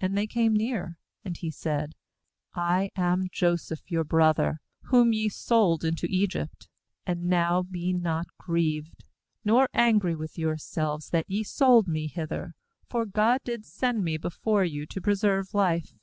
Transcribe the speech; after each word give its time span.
And 0.00 0.18
they 0.18 0.26
came 0.26 0.54
near. 0.54 0.98
And 1.24 1.36
he 1.36 1.52
said: 1.52 1.94
'I 2.54 2.90
am 2.96 3.28
Joseph 3.30 3.88
your 3.92 4.02
brother, 4.02 4.60
whom 4.86 5.12
ye 5.12 5.28
sold 5.28 5.84
into 5.84 6.08
Egypt. 6.10 6.68
5And 7.06 7.18
now 7.20 7.62
be 7.62 7.92
not 7.92 8.26
grieved, 8.38 9.04
nor 9.44 9.68
angry 9.72 10.16
with 10.16 10.36
yourselves, 10.36 11.10
that 11.10 11.30
ye 11.30 11.44
sold 11.44 11.84
56 11.86 11.94
GENESIS 11.94 12.10
46.3 12.10 12.10
me 12.10 12.20
hither; 12.36 12.54
for 12.90 13.06
God 13.06 13.38
did 13.44 13.64
send 13.64 14.02
me 14.02 14.16
before 14.16 14.64
you 14.64 14.84
to 14.86 15.00
preserve 15.00 15.54
life. 15.54 15.94